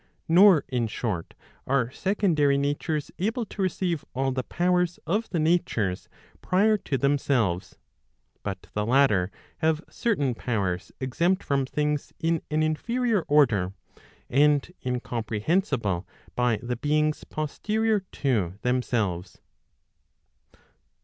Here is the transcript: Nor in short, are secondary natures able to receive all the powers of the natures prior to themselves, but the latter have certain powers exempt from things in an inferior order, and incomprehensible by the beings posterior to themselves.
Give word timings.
Nor 0.27 0.65
in 0.67 0.87
short, 0.87 1.35
are 1.67 1.91
secondary 1.91 2.57
natures 2.57 3.11
able 3.19 3.45
to 3.45 3.61
receive 3.61 4.03
all 4.15 4.31
the 4.31 4.41
powers 4.41 4.97
of 5.05 5.29
the 5.29 5.37
natures 5.37 6.09
prior 6.41 6.75
to 6.79 6.97
themselves, 6.97 7.77
but 8.41 8.65
the 8.73 8.83
latter 8.83 9.29
have 9.59 9.79
certain 9.91 10.33
powers 10.33 10.91
exempt 10.99 11.43
from 11.43 11.67
things 11.67 12.13
in 12.19 12.41
an 12.49 12.63
inferior 12.63 13.21
order, 13.27 13.73
and 14.27 14.73
incomprehensible 14.83 16.07
by 16.35 16.57
the 16.63 16.77
beings 16.77 17.23
posterior 17.23 17.99
to 18.11 18.55
themselves. 18.63 19.39